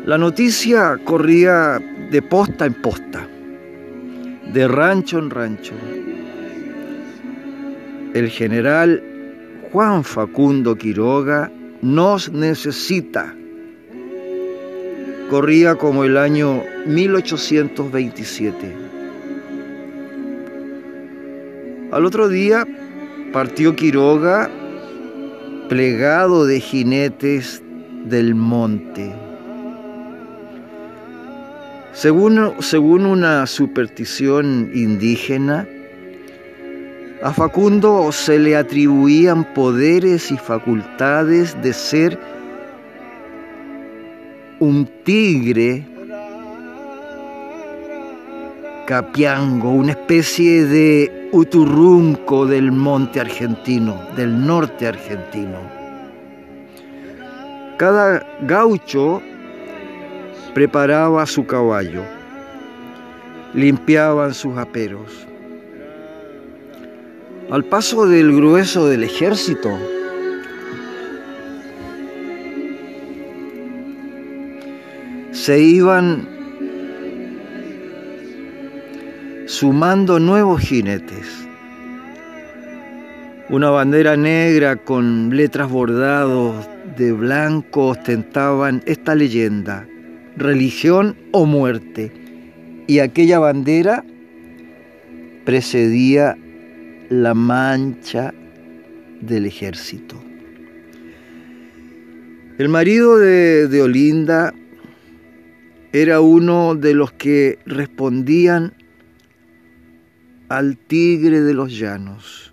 La 0.06 0.16
noticia 0.16 0.98
corría 1.04 1.78
de 2.10 2.22
posta 2.22 2.64
en 2.64 2.74
posta, 2.74 3.28
de 4.52 4.66
rancho 4.66 5.18
en 5.18 5.30
rancho. 5.30 5.74
El 8.14 8.30
general 8.30 9.02
Juan 9.72 10.02
Facundo 10.04 10.76
Quiroga 10.76 11.52
nos 11.82 12.32
necesita. 12.32 13.34
Corría 15.28 15.76
como 15.76 16.04
el 16.04 16.16
año 16.16 16.62
1827. 16.86 18.76
Al 21.92 22.06
otro 22.06 22.28
día 22.28 22.66
partió 23.32 23.76
Quiroga 23.76 24.50
plegado 25.70 26.46
de 26.46 26.58
jinetes 26.58 27.62
del 28.04 28.34
monte. 28.34 29.14
Según, 31.92 32.54
según 32.58 33.06
una 33.06 33.46
superstición 33.46 34.72
indígena, 34.74 35.68
a 37.22 37.32
Facundo 37.32 38.10
se 38.10 38.40
le 38.40 38.56
atribuían 38.56 39.54
poderes 39.54 40.32
y 40.32 40.38
facultades 40.38 41.56
de 41.62 41.72
ser 41.72 42.18
un 44.58 44.90
tigre 45.04 45.86
capiango, 48.88 49.70
una 49.70 49.92
especie 49.92 50.64
de 50.64 51.19
Uturrunco 51.32 52.44
del 52.44 52.72
monte 52.72 53.20
argentino, 53.20 54.00
del 54.16 54.44
norte 54.44 54.88
argentino. 54.88 55.58
Cada 57.76 58.26
gaucho 58.42 59.22
preparaba 60.52 61.24
su 61.26 61.46
caballo, 61.46 62.02
limpiaban 63.54 64.34
sus 64.34 64.58
aperos. 64.58 65.26
Al 67.50 67.64
paso 67.64 68.06
del 68.06 68.34
grueso 68.34 68.88
del 68.88 69.04
ejército, 69.04 69.70
se 75.30 75.60
iban 75.60 76.39
sumando 79.60 80.18
nuevos 80.18 80.62
jinetes. 80.62 81.46
Una 83.50 83.68
bandera 83.68 84.16
negra 84.16 84.76
con 84.76 85.36
letras 85.36 85.68
bordados 85.70 86.66
de 86.96 87.12
blanco 87.12 87.88
ostentaban 87.88 88.82
esta 88.86 89.14
leyenda, 89.14 89.86
religión 90.38 91.14
o 91.32 91.44
muerte. 91.44 92.10
Y 92.86 93.00
aquella 93.00 93.38
bandera 93.38 94.02
precedía 95.44 96.38
la 97.10 97.34
mancha 97.34 98.32
del 99.20 99.44
ejército. 99.44 100.16
El 102.56 102.70
marido 102.70 103.18
de, 103.18 103.68
de 103.68 103.82
Olinda 103.82 104.54
era 105.92 106.22
uno 106.22 106.74
de 106.76 106.94
los 106.94 107.12
que 107.12 107.58
respondían 107.66 108.72
al 110.50 110.76
tigre 110.76 111.42
de 111.42 111.54
los 111.54 111.78
llanos. 111.78 112.52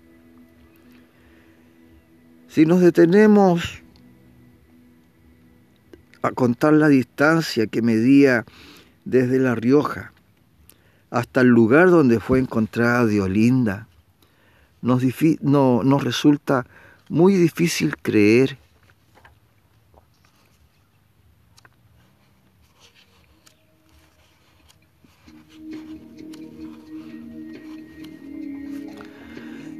Si 2.46 2.64
nos 2.64 2.80
detenemos 2.80 3.82
a 6.22 6.30
contar 6.30 6.74
la 6.74 6.86
distancia 6.86 7.66
que 7.66 7.82
medía 7.82 8.44
desde 9.04 9.40
La 9.40 9.56
Rioja 9.56 10.12
hasta 11.10 11.40
el 11.40 11.48
lugar 11.48 11.90
donde 11.90 12.20
fue 12.20 12.38
encontrada 12.38 13.04
Diolinda, 13.04 13.88
nos, 14.80 15.02
no, 15.40 15.82
nos 15.82 16.04
resulta 16.04 16.66
muy 17.08 17.34
difícil 17.34 17.96
creer 17.96 18.57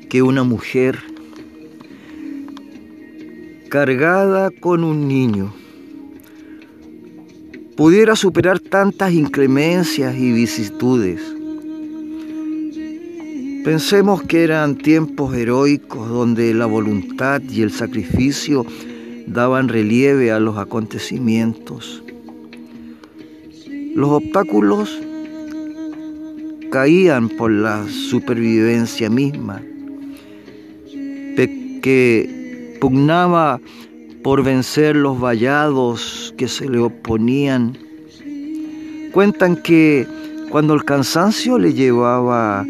que 0.09 0.23
una 0.23 0.43
mujer 0.43 0.99
cargada 3.69 4.51
con 4.51 4.83
un 4.83 5.07
niño 5.07 5.53
pudiera 7.77 8.17
superar 8.17 8.59
tantas 8.59 9.13
inclemencias 9.13 10.17
y 10.17 10.33
vicisitudes. 10.33 11.21
Pensemos 13.65 14.23
que 14.23 14.45
eran 14.45 14.77
tiempos 14.77 15.35
heroicos 15.35 16.09
donde 16.09 16.55
la 16.55 16.65
voluntad 16.65 17.43
y 17.43 17.61
el 17.61 17.71
sacrificio 17.71 18.65
daban 19.27 19.69
relieve 19.69 20.33
a 20.33 20.41
los 20.41 20.57
acontecimientos. 20.57 22.03
Los 23.95 24.09
obstáculos 24.11 24.99
caían 26.71 27.29
por 27.29 27.51
la 27.51 27.87
supervivencia 27.89 29.11
misma 29.11 29.61
que 31.81 32.77
pugnaba 32.81 33.61
por 34.23 34.43
vencer 34.43 34.97
los 34.97 35.21
vallados 35.21 36.35
que 36.37 36.49
se 36.49 36.69
le 36.69 36.79
oponían. 36.79 37.77
Cuentan 39.13 39.57
que 39.57 40.07
cuando 40.51 40.75
el 40.75 40.85
cansancio 40.85 41.59
le 41.59 41.73
llevaba 41.73 42.67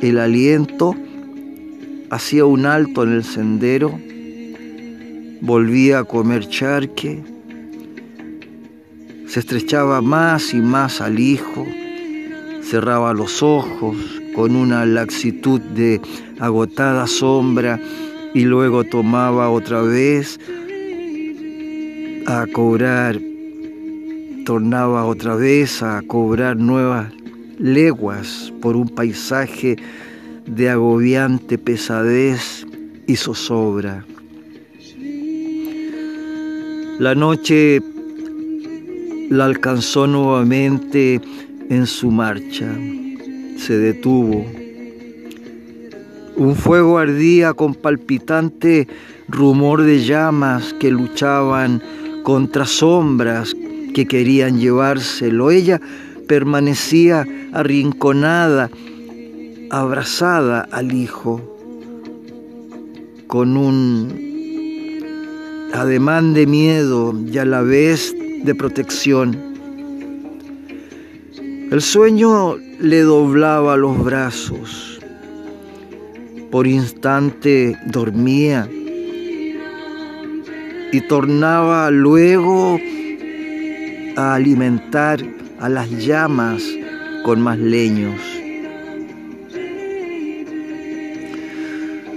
el 0.00 0.18
aliento, 0.18 0.94
hacía 2.10 2.44
un 2.44 2.66
alto 2.66 3.02
en 3.02 3.12
el 3.12 3.24
sendero, 3.24 3.98
volvía 5.40 6.00
a 6.00 6.04
comer 6.04 6.48
charque, 6.48 7.22
se 9.26 9.40
estrechaba 9.40 10.00
más 10.00 10.54
y 10.54 10.56
más 10.56 11.00
al 11.00 11.18
hijo, 11.18 11.66
cerraba 12.62 13.12
los 13.12 13.42
ojos 13.42 13.96
con 14.34 14.56
una 14.56 14.86
laxitud 14.86 15.60
de 15.60 16.00
agotada 16.38 17.06
sombra 17.06 17.80
y 18.38 18.44
luego 18.44 18.84
tomaba 18.84 19.50
otra 19.50 19.82
vez 19.82 20.38
a 22.24 22.46
cobrar, 22.52 23.18
tornaba 24.46 25.06
otra 25.06 25.34
vez 25.34 25.82
a 25.82 26.02
cobrar 26.06 26.56
nuevas 26.56 27.12
leguas 27.58 28.52
por 28.62 28.76
un 28.76 28.90
paisaje 28.90 29.74
de 30.46 30.70
agobiante 30.70 31.58
pesadez 31.58 32.64
y 33.08 33.16
zozobra. 33.16 34.06
La 37.00 37.16
noche 37.16 37.82
la 39.30 39.46
alcanzó 39.46 40.06
nuevamente 40.06 41.20
en 41.70 41.86
su 41.88 42.12
marcha, 42.12 42.72
se 43.56 43.76
detuvo 43.76 44.46
un 46.38 46.54
fuego 46.54 46.98
ardía 46.98 47.52
con 47.52 47.74
palpitante 47.74 48.86
rumor 49.28 49.82
de 49.82 50.04
llamas 50.04 50.72
que 50.74 50.90
luchaban 50.90 51.82
contra 52.22 52.64
sombras 52.64 53.56
que 53.92 54.06
querían 54.06 54.60
llevárselo. 54.60 55.50
Ella 55.50 55.80
permanecía 56.28 57.26
arrinconada, 57.52 58.70
abrazada 59.70 60.60
al 60.70 60.92
hijo, 60.92 61.42
con 63.26 63.56
un 63.56 64.28
ademán 65.74 66.34
de 66.34 66.46
miedo 66.46 67.14
y 67.26 67.36
a 67.38 67.44
la 67.44 67.62
vez 67.62 68.14
de 68.44 68.54
protección. 68.54 69.36
El 71.72 71.82
sueño 71.82 72.56
le 72.78 73.00
doblaba 73.02 73.76
los 73.76 74.02
brazos 74.04 74.97
por 76.50 76.66
instante 76.66 77.76
dormía 77.86 78.68
y 80.92 81.00
tornaba 81.02 81.90
luego 81.90 82.78
a 84.16 84.34
alimentar 84.34 85.20
a 85.60 85.68
las 85.68 85.90
llamas 85.90 86.62
con 87.24 87.40
más 87.40 87.58
leños. 87.58 88.20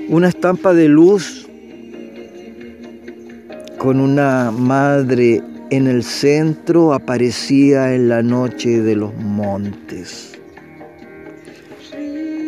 Una 0.07 0.29
estampa 0.29 0.73
de 0.73 0.87
luz 0.87 1.47
con 3.77 3.99
una 3.99 4.51
madre 4.51 5.41
en 5.69 5.87
el 5.87 6.03
centro 6.03 6.93
aparecía 6.93 7.95
en 7.95 8.09
la 8.09 8.21
noche 8.21 8.81
de 8.81 8.95
los 8.95 9.13
montes. 9.15 10.33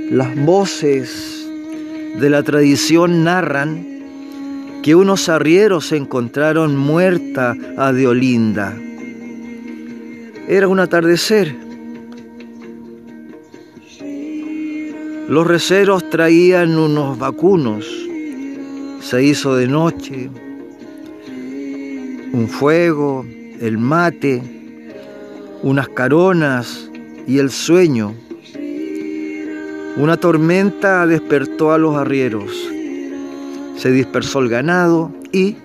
Las 0.09 0.35
voces 0.45 1.42
de 2.19 2.29
la 2.29 2.43
tradición 2.43 3.23
narran 3.23 3.93
que 4.83 4.95
unos 4.95 5.29
arrieros 5.29 5.91
encontraron 5.91 6.75
muerta 6.75 7.55
a 7.77 7.93
Deolinda. 7.93 8.77
Era 10.47 10.67
un 10.67 10.79
atardecer. 10.79 11.55
Los 15.29 15.47
receros 15.47 16.09
traían 16.09 16.77
unos 16.77 17.17
vacunos. 17.17 17.87
Se 18.99 19.23
hizo 19.23 19.55
de 19.55 19.67
noche. 19.67 20.29
Un 22.33 22.47
fuego, 22.49 23.25
el 23.61 23.77
mate, 23.77 24.41
unas 25.61 25.87
caronas 25.89 26.89
y 27.25 27.37
el 27.37 27.49
sueño. 27.49 28.15
Una 29.95 30.17
tormenta 30.17 31.05
despertó 31.05 31.71
a 31.71 31.77
los 31.77 31.95
arrieros. 31.95 32.51
Se 33.77 33.91
dispersó 33.91 34.39
el 34.39 34.49
ganado 34.49 35.11
y 35.31 35.55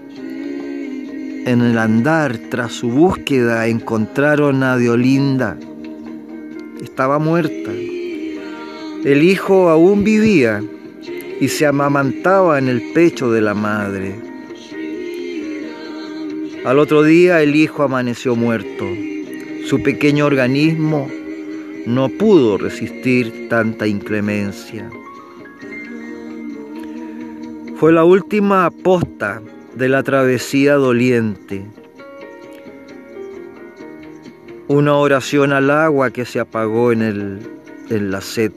en 1.46 1.62
el 1.62 1.78
andar 1.78 2.36
tras 2.50 2.72
su 2.72 2.90
búsqueda 2.90 3.66
encontraron 3.68 4.62
a 4.62 4.76
Diolinda. 4.76 5.56
Estaba 6.82 7.18
muerta. 7.18 7.70
El 7.70 9.22
hijo 9.22 9.70
aún 9.70 10.04
vivía 10.04 10.62
y 11.40 11.48
se 11.48 11.64
amamantaba 11.64 12.58
en 12.58 12.68
el 12.68 12.92
pecho 12.92 13.30
de 13.30 13.40
la 13.40 13.54
madre. 13.54 14.14
Al 16.66 16.78
otro 16.78 17.02
día 17.02 17.40
el 17.40 17.56
hijo 17.56 17.82
amaneció 17.82 18.36
muerto. 18.36 18.84
Su 19.64 19.82
pequeño 19.82 20.26
organismo 20.26 21.08
no 21.88 22.11
pudo 22.11 22.59
resistir 22.59 23.48
tanta 23.48 23.87
inclemencia. 23.87 24.90
Fue 27.77 27.94
la 27.94 28.05
última 28.05 28.70
posta 28.70 29.40
de 29.74 29.88
la 29.88 30.03
travesía 30.03 30.74
doliente. 30.74 31.64
Una 34.66 34.96
oración 34.96 35.55
al 35.55 35.70
agua 35.70 36.11
que 36.11 36.27
se 36.27 36.40
apagó 36.40 36.92
en, 36.92 37.01
el, 37.01 37.38
en 37.88 38.11
la 38.11 38.20
sed. 38.20 38.53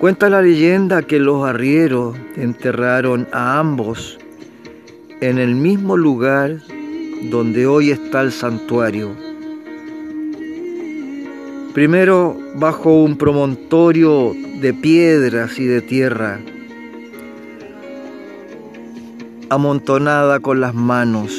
Cuenta 0.00 0.28
la 0.28 0.42
leyenda 0.42 1.02
que 1.02 1.20
los 1.20 1.46
arrieros 1.46 2.16
enterraron 2.34 3.28
a 3.30 3.60
ambos 3.60 4.18
en 5.20 5.38
el 5.38 5.54
mismo 5.54 5.96
lugar 5.96 6.56
donde 7.30 7.68
hoy 7.68 7.92
está 7.92 8.20
el 8.20 8.32
santuario 8.32 9.23
Primero 11.74 12.38
bajo 12.54 13.02
un 13.02 13.18
promontorio 13.18 14.32
de 14.60 14.72
piedras 14.72 15.58
y 15.58 15.64
de 15.64 15.82
tierra 15.82 16.38
amontonada 19.50 20.38
con 20.38 20.60
las 20.60 20.72
manos. 20.72 21.32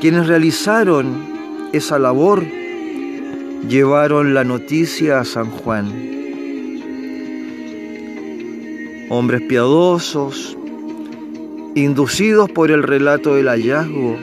Quienes 0.00 0.28
realizaron 0.28 1.26
esa 1.74 1.98
labor 1.98 2.42
llevaron 3.68 4.32
la 4.32 4.44
noticia 4.44 5.20
a 5.20 5.26
San 5.26 5.50
Juan. 5.50 5.92
Hombres 9.10 9.42
piadosos, 9.42 10.56
inducidos 11.74 12.50
por 12.50 12.70
el 12.70 12.82
relato 12.82 13.34
del 13.34 13.48
hallazgo, 13.48 14.16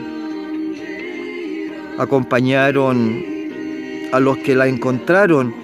acompañaron 1.96 3.29
a 4.12 4.20
los 4.20 4.38
que 4.38 4.54
la 4.54 4.66
encontraron 4.66 5.54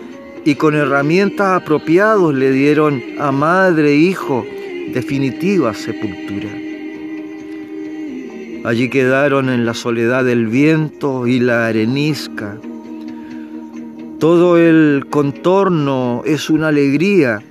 y 0.45 0.55
con 0.55 0.75
herramientas 0.75 1.63
apropiadas 1.63 2.33
le 2.33 2.53
dieron 2.53 3.03
a 3.19 3.33
madre 3.33 3.93
e 3.93 3.97
hijo 3.97 4.47
definitiva 4.93 5.75
sepultura. 5.75 6.49
Allí 8.65 8.89
quedaron 8.89 9.49
en 9.49 9.65
la 9.65 9.75
soledad 9.75 10.25
del 10.25 10.47
viento 10.47 11.27
y 11.27 11.41
la 11.41 11.67
arenisca. 11.69 12.57
Todo 14.19 14.57
el 14.57 15.07
contorno 15.11 16.23
es 16.25 16.51
una 16.51 16.69
alegría 16.69 17.43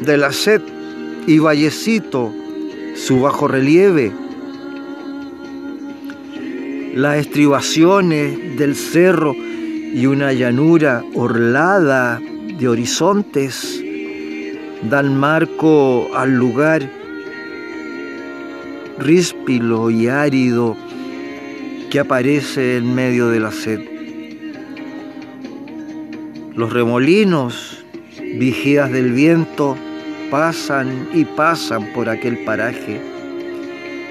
de 0.00 0.16
la 0.16 0.32
sed 0.32 0.62
y 1.26 1.38
vallecito, 1.38 2.32
su 2.94 3.20
bajo 3.20 3.46
relieve. 3.46 4.12
Las 6.98 7.18
estribaciones 7.18 8.58
del 8.58 8.74
cerro 8.74 9.32
y 9.32 10.06
una 10.06 10.32
llanura 10.32 11.04
orlada 11.14 12.20
de 12.58 12.66
horizontes 12.66 13.80
dan 14.82 15.16
marco 15.16 16.08
al 16.16 16.34
lugar 16.34 16.90
ríspilo 18.98 19.92
y 19.92 20.08
árido 20.08 20.76
que 21.88 22.00
aparece 22.00 22.78
en 22.78 22.92
medio 22.92 23.28
de 23.28 23.38
la 23.38 23.52
sed. 23.52 23.78
Los 26.56 26.72
remolinos, 26.72 27.84
vigías 28.40 28.90
del 28.90 29.12
viento, 29.12 29.76
pasan 30.32 31.10
y 31.14 31.24
pasan 31.24 31.92
por 31.94 32.08
aquel 32.08 32.38
paraje, 32.38 33.00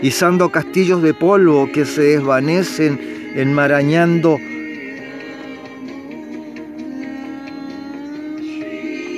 izando 0.02 0.50
castillos 0.50 1.02
de 1.02 1.14
polvo 1.14 1.72
que 1.72 1.86
se 1.86 2.02
desvanecen 2.02 3.00
enmarañando 3.36 4.40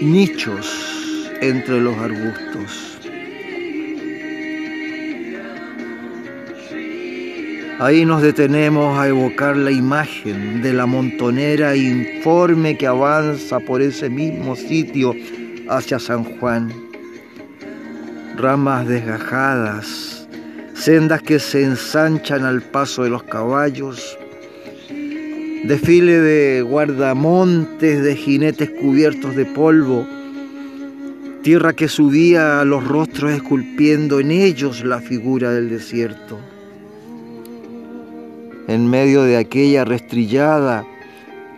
nichos 0.01 1.31
entre 1.41 1.81
los 1.81 1.97
arbustos. 1.97 2.89
Ahí 7.79 8.03
nos 8.03 8.21
detenemos 8.21 8.99
a 8.99 9.07
evocar 9.07 9.55
la 9.55 9.71
imagen 9.71 10.61
de 10.61 10.73
la 10.73 10.85
montonera 10.85 11.77
informe 11.77 12.77
que 12.77 12.85
avanza 12.85 13.61
por 13.61 13.81
ese 13.81 14.09
mismo 14.09 14.57
sitio 14.57 15.15
hacia 15.69 15.97
San 15.97 16.25
Juan. 16.25 16.73
Ramas 18.35 18.85
desgajadas, 18.85 20.18
sendas 20.79 21.21
que 21.21 21.39
se 21.39 21.63
ensanchan 21.63 22.45
al 22.45 22.61
paso 22.61 23.03
de 23.03 23.09
los 23.09 23.23
caballos, 23.23 24.17
desfile 25.65 26.19
de 26.19 26.61
guardamontes, 26.61 28.01
de 28.01 28.15
jinetes 28.15 28.69
cubiertos 28.69 29.35
de 29.35 29.45
polvo, 29.45 30.07
tierra 31.43 31.73
que 31.73 31.89
subía 31.89 32.61
a 32.61 32.65
los 32.65 32.87
rostros 32.87 33.33
esculpiendo 33.33 34.21
en 34.21 34.31
ellos 34.31 34.85
la 34.85 35.01
figura 35.01 35.51
del 35.51 35.69
desierto. 35.69 36.39
En 38.67 38.89
medio 38.89 39.23
de 39.23 39.35
aquella 39.35 39.83
restrillada, 39.83 40.85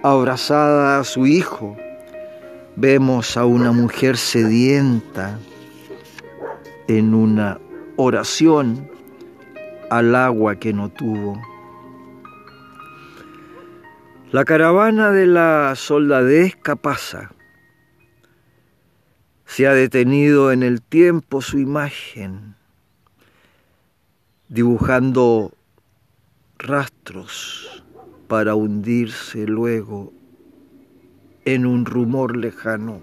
abrazada 0.02 1.00
a 1.00 1.04
su 1.04 1.28
hijo, 1.28 1.78
vemos 2.76 3.38
a 3.38 3.46
una 3.46 3.72
mujer 3.72 4.18
sedienta 4.18 5.38
en 6.88 7.14
una 7.14 7.60
oración 7.98 8.91
al 9.92 10.16
agua 10.16 10.56
que 10.56 10.72
no 10.72 10.88
tuvo. 10.88 11.38
La 14.32 14.46
caravana 14.46 15.12
de 15.12 15.28
la 15.28 15.74
soldadesca 15.76 16.78
pasa. 16.78 17.34
Se 19.46 19.68
ha 19.68 19.74
detenido 19.74 20.54
en 20.54 20.64
el 20.64 20.82
tiempo 20.82 21.42
su 21.42 21.60
imagen, 21.60 22.56
dibujando 24.48 25.52
rastros 26.58 27.84
para 28.30 28.56
hundirse 28.56 29.46
luego 29.46 30.14
en 31.44 31.66
un 31.66 31.86
rumor 31.86 32.38
lejano. 32.38 33.02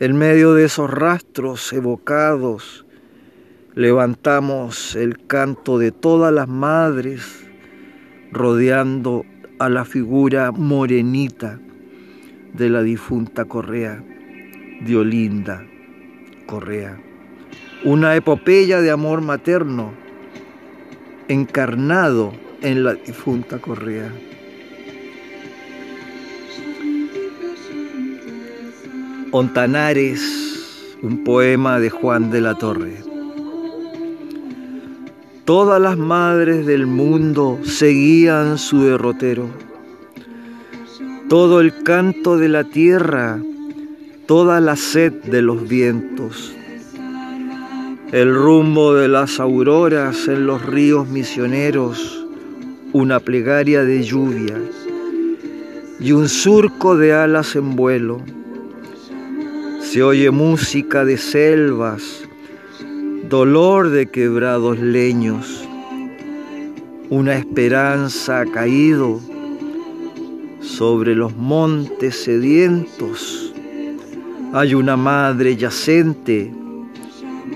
En 0.00 0.16
medio 0.16 0.54
de 0.54 0.64
esos 0.64 0.88
rastros 0.88 1.70
evocados, 1.74 2.83
levantamos 3.74 4.94
el 4.94 5.26
canto 5.26 5.78
de 5.78 5.90
todas 5.90 6.32
las 6.32 6.48
madres 6.48 7.44
rodeando 8.30 9.24
a 9.58 9.68
la 9.68 9.84
figura 9.84 10.52
morenita 10.52 11.58
de 12.52 12.70
la 12.70 12.82
difunta 12.82 13.46
Correa, 13.46 14.02
Diolinda 14.82 15.64
Correa. 16.46 17.00
Una 17.84 18.14
epopeya 18.14 18.80
de 18.80 18.90
amor 18.90 19.20
materno 19.20 19.92
encarnado 21.28 22.32
en 22.62 22.84
la 22.84 22.94
difunta 22.94 23.58
Correa. 23.58 24.12
Ontanares, 29.32 30.96
un 31.02 31.24
poema 31.24 31.80
de 31.80 31.90
Juan 31.90 32.30
de 32.30 32.40
la 32.40 32.54
Torre. 32.54 33.13
Todas 35.44 35.80
las 35.80 35.98
madres 35.98 36.66
del 36.66 36.86
mundo 36.86 37.58
seguían 37.64 38.58
su 38.58 38.82
derrotero. 38.82 39.48
Todo 41.28 41.60
el 41.60 41.82
canto 41.82 42.38
de 42.38 42.48
la 42.48 42.64
tierra, 42.64 43.40
toda 44.26 44.60
la 44.60 44.76
sed 44.76 45.12
de 45.24 45.42
los 45.42 45.68
vientos 45.68 46.54
el 48.14 48.32
rumbo 48.32 48.94
de 48.94 49.08
las 49.08 49.40
auroras 49.40 50.28
en 50.28 50.46
los 50.46 50.64
ríos 50.64 51.08
misioneros, 51.08 52.24
una 52.92 53.18
plegaria 53.18 53.82
de 53.82 54.04
lluvia 54.04 54.56
y 55.98 56.12
un 56.12 56.28
surco 56.28 56.96
de 56.96 57.12
alas 57.12 57.56
en 57.56 57.74
vuelo. 57.74 58.20
Se 59.80 60.04
oye 60.04 60.30
música 60.30 61.04
de 61.04 61.18
selvas, 61.18 62.23
dolor 63.28 63.90
de 63.90 64.06
quebrados 64.06 64.78
leños, 64.78 65.66
una 67.10 67.34
esperanza 67.36 68.40
ha 68.40 68.46
caído 68.46 69.20
sobre 70.60 71.14
los 71.14 71.34
montes 71.36 72.16
sedientos. 72.24 73.52
Hay 74.52 74.74
una 74.74 74.96
madre 74.96 75.56
yacente 75.56 76.52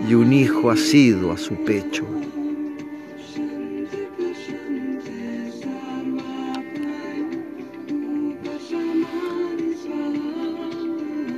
y 0.09 0.15
un 0.15 0.33
hijo 0.33 0.71
asido 0.71 1.33
a 1.33 1.39
su 1.39 1.55
pecho. 1.65 2.05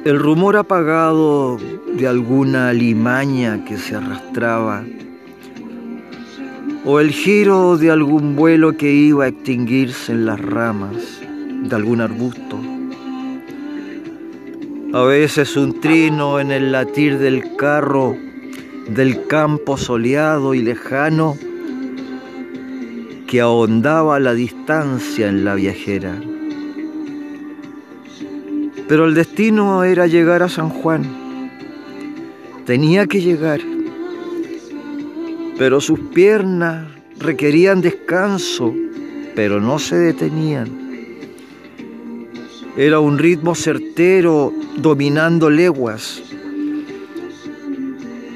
El 0.02 0.18
rumor 0.18 0.56
apagado 0.56 1.58
de 1.92 2.08
alguna 2.08 2.72
limaña 2.72 3.66
que 3.66 3.76
se 3.76 3.96
arrastraba, 3.96 4.82
o 6.86 7.00
el 7.00 7.10
giro 7.10 7.76
de 7.76 7.90
algún 7.90 8.34
vuelo 8.34 8.78
que 8.78 8.90
iba 8.90 9.24
a 9.24 9.28
extinguirse 9.28 10.12
en 10.12 10.24
las 10.24 10.40
ramas 10.40 11.20
de 11.64 11.76
algún 11.76 12.00
arbusto, 12.00 12.58
a 14.94 15.02
veces 15.02 15.54
un 15.58 15.80
trino 15.80 16.40
en 16.40 16.50
el 16.50 16.72
latir 16.72 17.18
del 17.18 17.56
carro 17.56 18.16
del 18.88 19.26
campo 19.26 19.76
soleado 19.76 20.54
y 20.54 20.62
lejano 20.62 21.36
que 23.28 23.42
ahondaba 23.42 24.18
la 24.18 24.32
distancia 24.32 25.28
en 25.28 25.44
la 25.44 25.54
viajera. 25.54 26.20
Pero 28.90 29.06
el 29.06 29.14
destino 29.14 29.84
era 29.84 30.08
llegar 30.08 30.42
a 30.42 30.48
San 30.48 30.68
Juan. 30.68 31.04
Tenía 32.66 33.06
que 33.06 33.20
llegar. 33.20 33.60
Pero 35.56 35.80
sus 35.80 36.00
piernas 36.12 36.88
requerían 37.16 37.82
descanso, 37.82 38.74
pero 39.36 39.60
no 39.60 39.78
se 39.78 39.94
detenían. 39.94 40.68
Era 42.76 42.98
un 42.98 43.18
ritmo 43.18 43.54
certero 43.54 44.52
dominando 44.76 45.50
leguas 45.50 46.22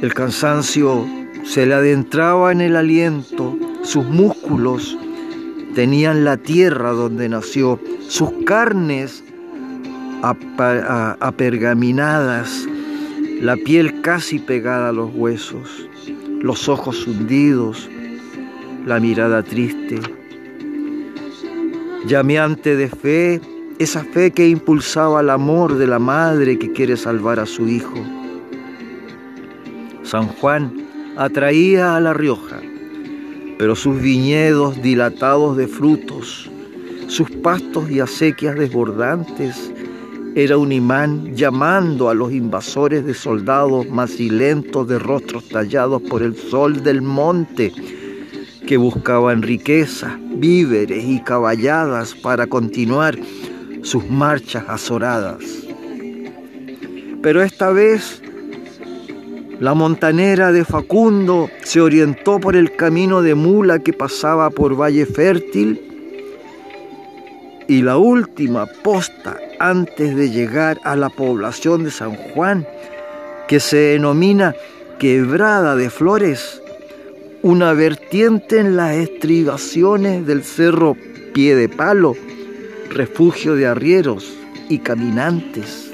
El 0.02 0.14
cansancio 0.14 1.04
se 1.44 1.66
le 1.66 1.74
adentraba 1.74 2.52
en 2.52 2.60
el 2.60 2.76
aliento, 2.76 3.58
sus 3.82 4.04
músculos 4.04 4.96
tenían 5.74 6.24
la 6.24 6.36
tierra 6.36 6.92
donde 6.92 7.28
nació, 7.28 7.80
sus 8.06 8.30
carnes 8.44 9.23
apergaminadas, 11.20 12.66
la 13.40 13.56
piel 13.56 14.00
casi 14.00 14.38
pegada 14.38 14.88
a 14.88 14.92
los 14.92 15.14
huesos, 15.14 15.88
los 16.40 16.68
ojos 16.68 17.06
hundidos, 17.06 17.90
la 18.86 19.00
mirada 19.00 19.42
triste. 19.42 20.00
Llameante 22.06 22.76
de 22.76 22.88
fe, 22.88 23.40
esa 23.78 24.04
fe 24.04 24.30
que 24.30 24.48
impulsaba 24.48 25.20
el 25.20 25.30
amor 25.30 25.76
de 25.76 25.86
la 25.86 25.98
madre 25.98 26.58
que 26.58 26.72
quiere 26.72 26.96
salvar 26.96 27.40
a 27.40 27.46
su 27.46 27.68
hijo. 27.68 27.94
San 30.02 30.28
Juan 30.28 30.72
atraía 31.16 31.96
a 31.96 32.00
La 32.00 32.14
Rioja, 32.14 32.60
pero 33.58 33.74
sus 33.74 34.00
viñedos 34.00 34.80
dilatados 34.82 35.56
de 35.56 35.66
frutos, 35.66 36.50
sus 37.08 37.30
pastos 37.30 37.90
y 37.90 38.00
acequias 38.00 38.56
desbordantes, 38.56 39.73
era 40.36 40.58
un 40.58 40.72
imán 40.72 41.36
llamando 41.36 42.08
a 42.08 42.14
los 42.14 42.32
invasores 42.32 43.04
de 43.04 43.14
soldados 43.14 43.88
macilentos 43.88 44.88
de 44.88 44.98
rostros 44.98 45.48
tallados 45.48 46.02
por 46.02 46.22
el 46.22 46.36
sol 46.36 46.82
del 46.82 47.02
monte, 47.02 47.72
que 48.66 48.76
buscaban 48.76 49.42
riqueza, 49.42 50.18
víveres 50.34 51.04
y 51.04 51.20
caballadas 51.20 52.14
para 52.14 52.48
continuar 52.48 53.16
sus 53.82 54.08
marchas 54.10 54.64
azoradas. 54.66 55.44
Pero 57.22 57.42
esta 57.42 57.70
vez 57.70 58.20
la 59.60 59.74
montanera 59.74 60.50
de 60.50 60.64
Facundo 60.64 61.48
se 61.62 61.80
orientó 61.80 62.40
por 62.40 62.56
el 62.56 62.74
camino 62.74 63.22
de 63.22 63.36
mula 63.36 63.78
que 63.78 63.92
pasaba 63.92 64.50
por 64.50 64.74
Valle 64.74 65.06
Fértil 65.06 65.93
y 67.68 67.82
la 67.82 67.96
última 67.96 68.66
posta 68.66 69.38
antes 69.58 70.16
de 70.16 70.30
llegar 70.30 70.80
a 70.84 70.96
la 70.96 71.08
población 71.08 71.84
de 71.84 71.90
San 71.90 72.14
Juan, 72.14 72.66
que 73.48 73.60
se 73.60 73.76
denomina 73.76 74.54
Quebrada 74.98 75.76
de 75.76 75.90
Flores, 75.90 76.60
una 77.42 77.72
vertiente 77.72 78.58
en 78.58 78.76
las 78.76 78.96
estribaciones 78.96 80.26
del 80.26 80.44
cerro 80.44 80.96
Pie 81.32 81.54
de 81.56 81.68
Palo, 81.68 82.14
refugio 82.90 83.54
de 83.54 83.66
arrieros 83.66 84.34
y 84.68 84.78
caminantes. 84.78 85.90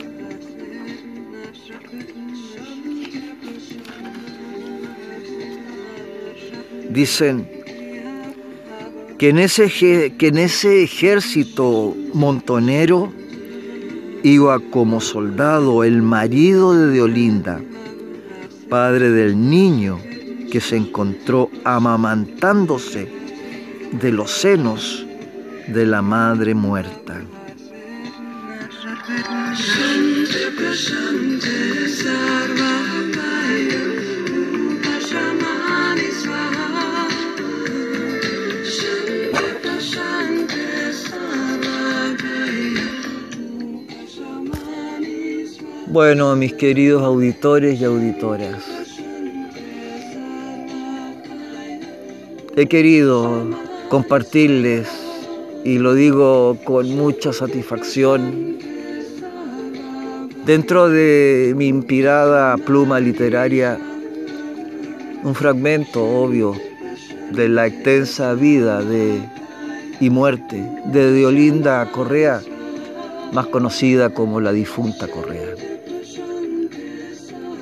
Dicen 6.91 7.60
que 9.21 9.29
en 9.29 9.39
ese, 9.39 9.69
que 10.17 10.29
en 10.29 10.39
ese 10.39 10.83
ejército 10.83 11.95
montonero 12.15 13.13
iba 14.23 14.59
como 14.71 15.03
soldado 15.03 15.85
el 15.85 16.01
marido 16.01 16.73
de 16.73 16.87
Deolinda, 16.87 17.61
padre 18.71 19.11
del 19.11 19.39
niño 19.51 20.01
que 20.51 20.63
se 20.63 20.79
encontró 20.79 21.51
amamantándose 21.65 23.13
de 23.93 24.11
los 24.11 24.31
senos 24.31 25.05
de 25.69 25.85
la 25.85 26.01
madre 26.01 26.55
muerta. 26.55 27.21
Bueno, 45.93 46.37
mis 46.37 46.53
queridos 46.53 47.03
auditores 47.03 47.81
y 47.81 47.85
auditoras, 47.85 48.63
he 52.55 52.67
querido 52.67 53.51
compartirles, 53.89 54.87
y 55.65 55.79
lo 55.79 55.95
digo 55.95 56.57
con 56.63 56.95
mucha 56.95 57.33
satisfacción, 57.33 58.57
dentro 60.47 60.89
de 60.89 61.55
mi 61.57 61.67
inspirada 61.67 62.57
pluma 62.57 63.01
literaria, 63.01 63.77
un 65.25 65.35
fragmento 65.35 66.05
obvio 66.05 66.55
de 67.33 67.49
la 67.49 67.67
extensa 67.67 68.35
vida 68.35 68.81
de, 68.85 69.21
y 69.99 70.09
muerte 70.09 70.65
de 70.85 71.13
Diolinda 71.13 71.85
Correa, 71.91 72.41
más 73.33 73.49
conocida 73.49 74.11
como 74.11 74.41
la 74.41 74.53
difunta 74.53 75.09
Correa. 75.09 75.80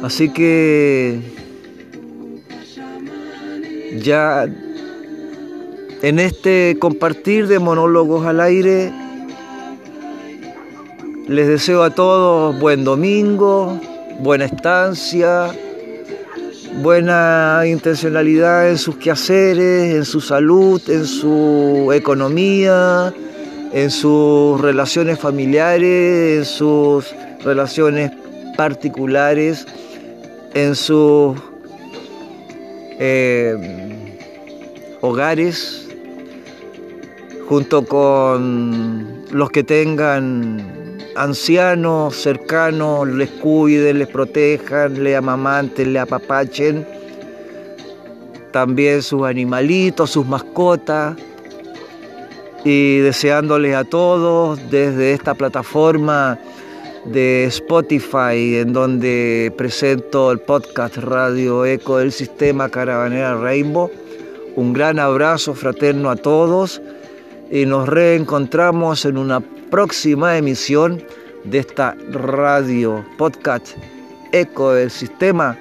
Así 0.03 0.29
que 0.29 1.21
ya 4.01 4.47
en 6.03 6.19
este 6.21 6.77
compartir 6.79 7.49
de 7.49 7.59
monólogos 7.59 8.25
al 8.25 8.41
aire, 8.41 8.93
les 11.27 11.49
deseo 11.49 11.83
a 11.83 11.91
todos 11.91 12.59
buen 12.61 12.85
domingo, 12.85 13.81
buena 14.21 14.45
estancia, 14.45 15.51
buena 16.81 17.63
intencionalidad 17.67 18.71
en 18.71 18.79
sus 18.79 18.97
quehaceres, 18.99 19.95
en 19.97 20.05
su 20.05 20.21
salud, 20.21 20.81
en 20.89 21.07
su 21.07 21.91
economía, 21.93 23.13
en 23.73 23.91
sus 23.91 24.61
relaciones 24.61 25.19
familiares, 25.19 26.39
en 26.39 26.45
sus 26.45 27.13
relaciones 27.43 28.13
particulares 28.57 29.67
en 30.55 30.75
sus 30.75 31.37
eh, 32.99 33.57
hogares, 35.01 35.89
junto 37.49 37.85
con 37.85 39.25
los 39.31 39.51
que 39.51 39.63
tengan 39.63 40.99
ancianos 41.17 42.17
cercanos, 42.17 43.09
les 43.09 43.31
cuiden, 43.31 43.99
les 43.99 44.09
protejan, 44.09 45.03
les 45.03 45.17
amamanten, 45.17 45.93
les 45.93 46.03
apapachen. 46.03 46.87
También 48.53 49.03
sus 49.03 49.25
animalitos, 49.25 50.11
sus 50.11 50.27
mascotas. 50.27 51.17
Y 52.65 52.99
deseándoles 52.99 53.77
a 53.77 53.85
todos 53.85 54.59
desde 54.71 55.13
esta 55.13 55.35
plataforma 55.35 56.39
de 57.12 57.44
Spotify, 57.44 58.57
en 58.57 58.73
donde 58.73 59.53
presento 59.57 60.31
el 60.31 60.40
podcast 60.40 60.97
Radio 60.99 61.64
Eco 61.64 61.99
del 61.99 62.12
Sistema 62.12 62.68
Caravanera 62.68 63.35
Rainbow. 63.37 63.90
Un 64.57 64.73
gran 64.73 64.99
abrazo 64.99 65.55
fraterno 65.55 66.11
a 66.11 66.16
todos 66.16 66.83
y 67.51 67.64
nos 67.66 67.88
reencontramos 67.88 69.05
en 69.05 69.16
una 69.16 69.40
próxima 69.40 70.37
emisión 70.37 71.03
de 71.44 71.59
esta 71.59 71.97
radio 72.11 73.05
podcast 73.16 73.68
Eco 74.33 74.75
del 74.75 74.90
Sistema 74.90 75.59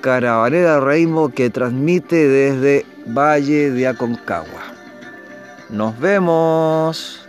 Caravanera 0.00 0.80
Rainbow 0.80 1.30
que 1.30 1.48
transmite 1.48 2.28
desde 2.28 2.84
Valle 3.06 3.70
de 3.70 3.86
Aconcagua. 3.86 4.62
Nos 5.70 5.98
vemos. 5.98 7.21